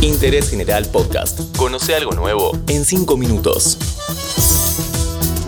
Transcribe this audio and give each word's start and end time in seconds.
Interés 0.00 0.50
General 0.50 0.86
Podcast. 0.86 1.40
Conoce 1.56 1.94
algo 1.94 2.12
nuevo 2.12 2.56
en 2.68 2.84
5 2.84 3.16
minutos. 3.16 3.78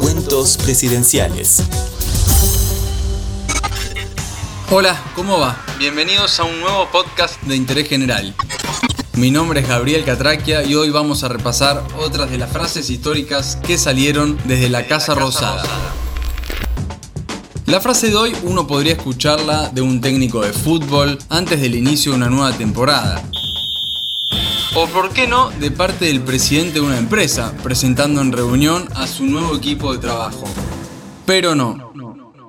Cuentos 0.00 0.56
presidenciales. 0.56 1.62
Hola, 4.70 5.00
¿cómo 5.14 5.38
va? 5.38 5.64
Bienvenidos 5.78 6.40
a 6.40 6.44
un 6.44 6.60
nuevo 6.60 6.88
podcast 6.90 7.40
de 7.42 7.56
Interés 7.56 7.88
General. 7.88 8.34
Mi 9.14 9.30
nombre 9.30 9.60
es 9.60 9.68
Gabriel 9.68 10.04
Catraquia 10.04 10.62
y 10.62 10.74
hoy 10.74 10.90
vamos 10.90 11.24
a 11.24 11.28
repasar 11.28 11.82
otras 11.98 12.30
de 12.30 12.38
las 12.38 12.50
frases 12.50 12.90
históricas 12.90 13.58
que 13.66 13.78
salieron 13.78 14.38
desde 14.44 14.68
la 14.68 14.86
Casa 14.86 15.14
Rosada. 15.14 15.62
La 17.68 17.82
frase 17.82 18.08
de 18.08 18.16
hoy 18.16 18.34
uno 18.44 18.66
podría 18.66 18.94
escucharla 18.94 19.68
de 19.68 19.82
un 19.82 20.00
técnico 20.00 20.40
de 20.40 20.54
fútbol 20.54 21.18
antes 21.28 21.60
del 21.60 21.74
inicio 21.74 22.12
de 22.12 22.16
una 22.16 22.30
nueva 22.30 22.56
temporada. 22.56 23.22
O 24.74 24.86
por 24.86 25.12
qué 25.12 25.26
no, 25.26 25.50
de 25.50 25.70
parte 25.70 26.06
del 26.06 26.22
presidente 26.22 26.74
de 26.74 26.80
una 26.80 26.96
empresa, 26.96 27.52
presentando 27.62 28.22
en 28.22 28.32
reunión 28.32 28.88
a 28.94 29.06
su 29.06 29.26
nuevo 29.26 29.54
equipo 29.54 29.92
de 29.92 29.98
trabajo. 29.98 30.44
Pero 31.26 31.54
no. 31.54 31.92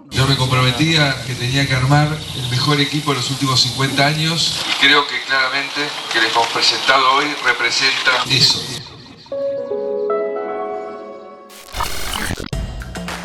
Yo 0.10 0.26
me 0.26 0.38
comprometía 0.38 1.14
que 1.28 1.36
tenía 1.36 1.68
que 1.68 1.76
armar 1.76 2.08
el 2.38 2.50
mejor 2.50 2.80
equipo 2.80 3.12
de 3.12 3.18
los 3.18 3.30
últimos 3.30 3.60
50 3.60 4.06
años 4.06 4.62
y 4.70 4.86
creo 4.86 5.06
que 5.06 5.22
claramente 5.28 5.82
que 6.14 6.22
les 6.22 6.32
hemos 6.32 6.48
presentado 6.48 7.16
hoy 7.16 7.26
representa 7.44 8.24
eso. 8.30 8.64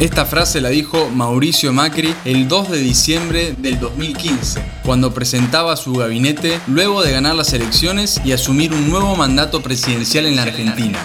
Esta 0.05 0.27
frase 0.27 0.61
la 0.61 0.69
dijo 0.69 1.09
Mauricio 1.09 1.73
Macri 1.73 2.15
el 2.27 2.47
2 2.47 2.73
de 2.73 2.79
diciembre 2.79 3.55
del 3.57 3.81
2015, 3.81 4.63
cuando 4.85 5.15
presentaba 5.15 5.77
su 5.77 5.95
gabinete 5.95 6.61
luego 6.67 7.03
de 7.03 7.11
ganar 7.11 7.35
las 7.35 7.55
elecciones 7.55 8.21
y 8.23 8.33
asumir 8.33 8.75
un 8.75 8.91
nuevo 8.91 9.17
mandato 9.17 9.63
presidencial 9.63 10.27
en 10.27 10.37
la 10.37 10.43
Argentina. 10.43 10.99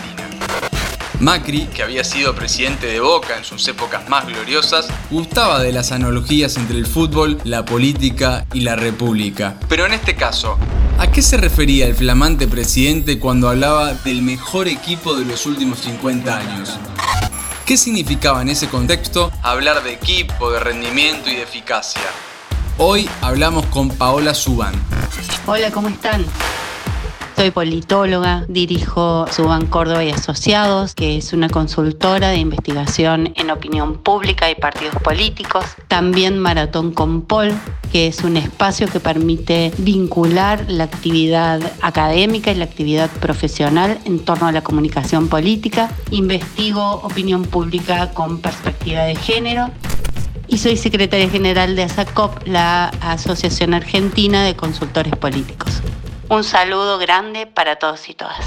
Macri, 1.22 1.68
que 1.68 1.82
había 1.82 2.04
sido 2.04 2.36
presidente 2.36 2.88
de 2.88 3.00
Boca 3.00 3.38
en 3.38 3.46
sus 3.46 3.66
épocas 3.70 4.10
más 4.10 4.28
gloriosas, 4.28 4.90
gustaba 5.10 5.64
de 5.64 5.72
las 5.72 5.94
analogías 5.94 6.58
entre 6.58 6.78
el 6.78 6.86
fútbol, 6.86 7.40
la 7.46 7.64
política 7.64 8.46
y 8.52 8.60
la 8.62 8.76
república. 8.76 9.56
Pero 9.70 9.86
en 9.86 9.94
este 9.94 10.18
caso, 10.18 10.58
¿a 10.98 11.10
qué 11.10 11.22
se 11.22 11.38
refería 11.38 11.88
el 11.88 11.96
flamante 11.96 12.50
presidente 12.50 13.18
cuando 13.18 13.48
hablaba 13.48 13.94
del 13.94 14.24
mejor 14.24 14.68
equipo 14.68 15.16
de 15.16 15.24
los 15.24 15.46
últimos 15.46 15.80
50 15.80 16.38
años? 16.38 16.78
¿Qué 17.70 17.78
significaba 17.78 18.42
en 18.42 18.50
ese 18.50 18.68
contexto 18.68 19.32
hablar 19.44 19.84
de 19.84 19.94
equipo, 19.94 20.50
de 20.50 20.60
rendimiento 20.60 21.30
y 21.30 21.36
de 21.36 21.44
eficacia? 21.44 22.02
Hoy 22.80 23.08
hablamos 23.22 23.68
con 23.68 23.90
Paola 23.90 24.34
Suban. 24.34 24.74
Hola, 25.46 25.70
¿cómo 25.70 25.90
están? 25.90 26.26
Soy 27.40 27.52
politóloga, 27.52 28.44
dirijo 28.50 29.26
Suban 29.32 29.66
Córdoba 29.68 30.04
y 30.04 30.10
Asociados, 30.10 30.94
que 30.94 31.16
es 31.16 31.32
una 31.32 31.48
consultora 31.48 32.32
de 32.32 32.36
investigación 32.36 33.32
en 33.38 33.50
opinión 33.50 33.96
pública 33.96 34.52
y 34.52 34.56
partidos 34.56 34.96
políticos. 34.96 35.64
También 35.88 36.38
Maratón 36.38 36.92
con 36.92 37.22
Pol, 37.22 37.54
que 37.94 38.08
es 38.08 38.26
un 38.26 38.36
espacio 38.36 38.90
que 38.90 39.00
permite 39.00 39.72
vincular 39.78 40.66
la 40.68 40.84
actividad 40.84 41.62
académica 41.80 42.52
y 42.52 42.56
la 42.56 42.66
actividad 42.66 43.10
profesional 43.10 44.02
en 44.04 44.20
torno 44.20 44.48
a 44.48 44.52
la 44.52 44.62
comunicación 44.62 45.30
política. 45.30 45.90
Investigo 46.12 46.96
opinión 46.96 47.44
pública 47.44 48.12
con 48.12 48.40
perspectiva 48.42 49.04
de 49.04 49.16
género 49.16 49.70
y 50.50 50.58
soy 50.58 50.76
secretaria 50.76 51.30
general 51.30 51.78
de 51.78 51.84
ASACOP, 51.84 52.46
la 52.48 52.90
Asociación 53.00 53.74
Argentina 53.74 54.44
de 54.44 54.58
Consultores 54.58 55.16
Políticos. 55.16 55.82
Un 56.30 56.44
saludo 56.44 57.00
grande 57.00 57.48
para 57.48 57.78
todos 57.78 58.08
y 58.08 58.14
todas. 58.14 58.38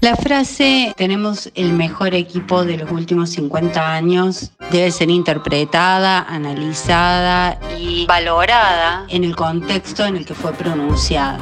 La 0.00 0.14
frase 0.14 0.94
tenemos 0.96 1.50
el 1.56 1.72
mejor 1.72 2.14
equipo 2.14 2.64
de 2.64 2.76
los 2.76 2.92
últimos 2.92 3.30
50 3.30 3.94
años 3.94 4.52
debe 4.70 4.92
ser 4.92 5.10
interpretada, 5.10 6.20
analizada 6.28 7.58
y 7.76 8.06
valorada 8.06 9.06
en 9.08 9.24
el 9.24 9.34
contexto 9.34 10.04
en 10.04 10.18
el 10.18 10.24
que 10.24 10.34
fue 10.34 10.52
pronunciada. 10.52 11.40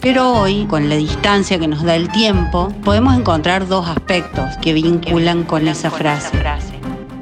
Pero 0.00 0.32
hoy, 0.32 0.66
con 0.66 0.88
la 0.88 0.94
distancia 0.94 1.58
que 1.58 1.66
nos 1.66 1.82
da 1.82 1.96
el 1.96 2.12
tiempo, 2.12 2.72
podemos 2.84 3.16
encontrar 3.16 3.66
dos 3.66 3.88
aspectos 3.88 4.56
que 4.62 4.72
vinculan 4.72 5.42
con 5.42 5.66
esa 5.66 5.90
frase. 5.90 6.38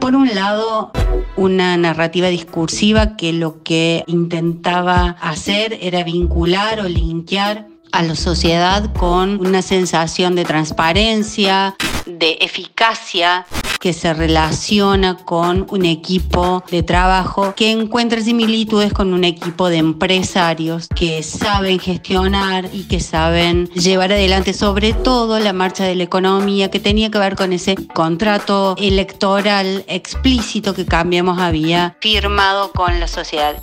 Por 0.00 0.14
un 0.14 0.34
lado, 0.34 0.92
una 1.38 1.76
narrativa 1.76 2.28
discursiva 2.28 3.16
que 3.16 3.32
lo 3.32 3.62
que 3.62 4.02
intentaba 4.08 5.16
hacer 5.20 5.78
era 5.80 6.02
vincular 6.02 6.80
o 6.80 6.88
linkear 6.88 7.68
a 7.92 8.02
la 8.02 8.16
sociedad 8.16 8.92
con 8.94 9.46
una 9.46 9.62
sensación 9.62 10.34
de 10.34 10.44
transparencia, 10.44 11.76
de 12.06 12.38
eficacia 12.40 13.46
que 13.78 13.92
se 13.92 14.12
relaciona 14.14 15.16
con 15.16 15.66
un 15.70 15.84
equipo 15.84 16.64
de 16.70 16.82
trabajo 16.82 17.54
que 17.54 17.70
encuentra 17.70 18.20
similitudes 18.20 18.92
con 18.92 19.12
un 19.12 19.24
equipo 19.24 19.68
de 19.68 19.78
empresarios 19.78 20.88
que 20.88 21.22
saben 21.22 21.78
gestionar 21.78 22.68
y 22.72 22.84
que 22.84 23.00
saben 23.00 23.68
llevar 23.70 24.12
adelante 24.12 24.52
sobre 24.52 24.92
todo 24.92 25.38
la 25.38 25.52
marcha 25.52 25.84
de 25.84 25.94
la 25.94 26.04
economía 26.04 26.70
que 26.70 26.80
tenía 26.80 27.10
que 27.10 27.18
ver 27.18 27.36
con 27.36 27.52
ese 27.52 27.76
contrato 27.76 28.74
electoral 28.78 29.84
explícito 29.88 30.74
que 30.74 30.86
Cambiemos 30.86 31.38
había 31.38 31.96
firmado 32.00 32.72
con 32.72 32.98
la 32.98 33.08
sociedad. 33.08 33.56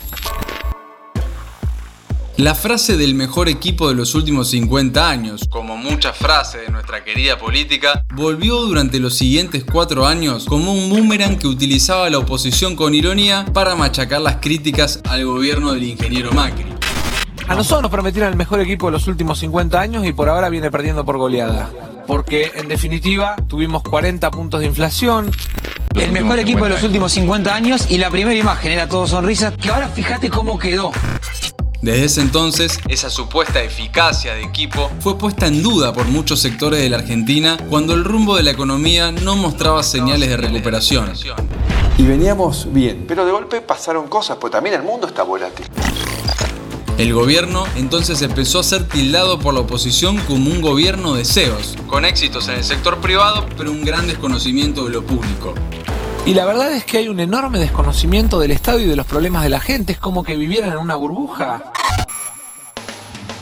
La 2.38 2.54
frase 2.54 2.98
del 2.98 3.14
mejor 3.14 3.48
equipo 3.48 3.88
de 3.88 3.94
los 3.94 4.14
últimos 4.14 4.50
50 4.50 5.08
años, 5.08 5.48
como 5.48 5.78
muchas 5.78 6.14
frases 6.18 6.66
de 6.66 6.68
nuestra 6.70 7.02
querida 7.02 7.38
política, 7.38 8.04
volvió 8.14 8.60
durante 8.60 9.00
los 9.00 9.14
siguientes 9.14 9.64
cuatro 9.64 10.06
años 10.06 10.44
como 10.44 10.74
un 10.74 10.90
boomerang 10.90 11.38
que 11.38 11.46
utilizaba 11.46 12.10
la 12.10 12.18
oposición 12.18 12.76
con 12.76 12.94
ironía 12.94 13.46
para 13.54 13.74
machacar 13.74 14.20
las 14.20 14.36
críticas 14.36 15.00
al 15.08 15.24
gobierno 15.24 15.72
del 15.72 15.84
ingeniero 15.84 16.30
Macri. 16.32 16.66
A 17.48 17.54
nosotros 17.54 17.80
nos 17.80 17.90
prometieron 17.90 18.30
el 18.30 18.36
mejor 18.36 18.60
equipo 18.60 18.88
de 18.88 18.92
los 18.92 19.06
últimos 19.06 19.38
50 19.38 19.80
años 19.80 20.04
y 20.04 20.12
por 20.12 20.28
ahora 20.28 20.50
viene 20.50 20.70
perdiendo 20.70 21.06
por 21.06 21.16
goleada. 21.16 21.70
Porque 22.06 22.52
en 22.54 22.68
definitiva 22.68 23.36
tuvimos 23.48 23.82
40 23.82 24.30
puntos 24.30 24.60
de 24.60 24.66
inflación, 24.66 25.30
el 25.94 26.12
mejor 26.12 26.38
equipo 26.38 26.64
de 26.64 26.70
los 26.70 26.82
últimos 26.82 27.12
50 27.12 27.54
años 27.54 27.86
y 27.90 27.96
la 27.96 28.10
primera 28.10 28.36
imagen 28.36 28.72
era 28.72 28.86
todo 28.86 29.06
sonrisas, 29.06 29.54
que 29.56 29.70
ahora 29.70 29.88
fíjate 29.88 30.28
cómo 30.28 30.58
quedó. 30.58 30.92
Desde 31.86 32.04
ese 32.04 32.20
entonces, 32.20 32.80
esa 32.88 33.10
supuesta 33.10 33.62
eficacia 33.62 34.34
de 34.34 34.42
equipo 34.42 34.90
fue 34.98 35.16
puesta 35.16 35.46
en 35.46 35.62
duda 35.62 35.92
por 35.92 36.06
muchos 36.06 36.40
sectores 36.40 36.80
de 36.80 36.88
la 36.88 36.96
Argentina 36.96 37.56
cuando 37.70 37.94
el 37.94 38.02
rumbo 38.02 38.34
de 38.34 38.42
la 38.42 38.50
economía 38.50 39.12
no 39.12 39.36
mostraba 39.36 39.84
señales 39.84 40.28
de 40.30 40.36
recuperación. 40.36 41.12
Y 41.96 42.02
veníamos 42.02 42.72
bien, 42.72 43.04
pero 43.06 43.24
de 43.24 43.30
golpe 43.30 43.60
pasaron 43.60 44.08
cosas, 44.08 44.36
pues 44.40 44.50
también 44.50 44.74
el 44.74 44.82
mundo 44.82 45.06
está 45.06 45.22
volátil. 45.22 45.64
El 46.98 47.14
gobierno 47.14 47.62
entonces 47.76 48.20
empezó 48.20 48.58
a 48.58 48.64
ser 48.64 48.88
tildado 48.88 49.38
por 49.38 49.54
la 49.54 49.60
oposición 49.60 50.16
como 50.26 50.50
un 50.50 50.60
gobierno 50.60 51.14
de 51.14 51.24
CEOs, 51.24 51.76
con 51.86 52.04
éxitos 52.04 52.48
en 52.48 52.56
el 52.56 52.64
sector 52.64 52.98
privado, 52.98 53.46
pero 53.56 53.70
un 53.70 53.84
gran 53.84 54.08
desconocimiento 54.08 54.86
de 54.86 54.90
lo 54.90 55.06
público. 55.06 55.54
Y 56.26 56.34
la 56.34 56.44
verdad 56.44 56.72
es 56.72 56.84
que 56.84 56.98
hay 56.98 57.08
un 57.08 57.20
enorme 57.20 57.60
desconocimiento 57.60 58.40
del 58.40 58.50
Estado 58.50 58.80
y 58.80 58.84
de 58.86 58.96
los 58.96 59.06
problemas 59.06 59.44
de 59.44 59.50
la 59.50 59.60
gente. 59.60 59.92
Es 59.92 60.00
como 60.00 60.24
que 60.24 60.34
vivieran 60.34 60.72
en 60.72 60.78
una 60.78 60.96
burbuja 60.96 61.72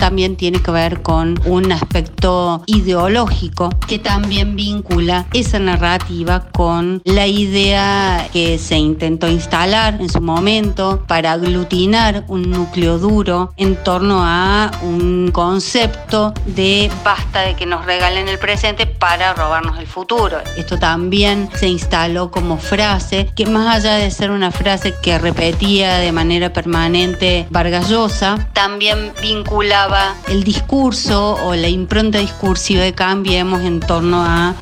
también 0.04 0.36
tiene 0.36 0.60
que 0.60 0.70
ver 0.70 1.00
con 1.00 1.40
un 1.46 1.72
aspecto 1.72 2.62
ideológico 2.66 3.70
que 3.88 3.98
también 3.98 4.54
vincula 4.54 5.24
esa 5.32 5.58
narrativa 5.58 6.48
con 6.52 7.00
la 7.06 7.26
idea 7.26 8.28
que 8.30 8.58
se 8.58 8.76
intentó 8.76 9.28
instalar 9.28 9.96
en 9.98 10.10
su 10.10 10.20
momento 10.20 11.02
para 11.08 11.32
aglutinar 11.32 12.24
un 12.28 12.50
núcleo 12.50 12.98
duro 12.98 13.54
en 13.56 13.76
torno 13.82 14.20
a 14.22 14.70
un 14.82 15.30
concepto 15.32 16.34
de 16.44 16.90
basta 17.02 17.40
de 17.40 17.54
que 17.54 17.64
nos 17.64 17.86
regalen 17.86 18.28
el 18.28 18.38
presente 18.38 18.84
para 18.84 19.32
robarnos 19.32 19.78
el 19.78 19.86
futuro. 19.86 20.36
Esto 20.58 20.78
también 20.78 21.48
se 21.54 21.68
instaló 21.68 22.30
como 22.30 22.58
frase 22.58 23.30
que 23.34 23.46
más 23.46 23.74
allá 23.74 23.94
de 23.94 24.10
ser 24.10 24.30
una 24.30 24.50
frase 24.50 24.92
que 25.02 25.16
repetía 25.16 25.96
de 25.96 26.12
manera 26.12 26.52
permanente 26.52 27.46
Vargallosa, 27.48 28.50
también 28.52 29.14
vinculaba 29.22 29.93
el 30.28 30.44
discurso 30.44 31.34
o 31.44 31.54
la 31.54 31.68
impronta 31.68 32.18
discursiva 32.18 32.82
de 32.82 32.94
Cambiemos 32.94 33.62
en 33.62 33.80
torno 33.80 34.24
a 34.24 34.54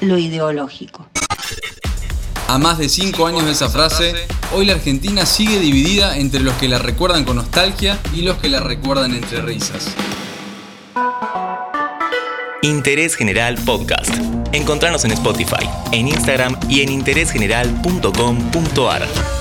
lo 0.00 0.18
ideológico. 0.18 1.06
A 2.48 2.58
más 2.58 2.78
de 2.78 2.88
cinco 2.88 3.26
años 3.26 3.44
de 3.44 3.52
esa 3.52 3.68
frase, 3.68 4.14
hoy 4.54 4.64
la 4.64 4.72
Argentina 4.72 5.26
sigue 5.26 5.58
dividida 5.58 6.16
entre 6.16 6.40
los 6.40 6.54
que 6.54 6.66
la 6.66 6.78
recuerdan 6.78 7.24
con 7.24 7.36
nostalgia 7.36 7.98
y 8.14 8.22
los 8.22 8.38
que 8.38 8.48
la 8.48 8.60
recuerdan 8.60 9.14
entre 9.14 9.42
risas. 9.42 9.88
Interés 12.62 13.16
General 13.16 13.54
Podcast. 13.64 14.10
Encontrarnos 14.52 15.04
en 15.04 15.10
Spotify, 15.12 15.68
en 15.92 16.08
Instagram 16.08 16.58
y 16.68 16.80
en 16.80 16.88
interésgeneral.com.ar. 16.88 19.37